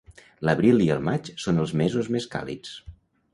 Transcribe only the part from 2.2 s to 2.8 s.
càlids.